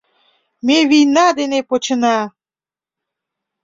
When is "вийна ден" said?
0.89-1.51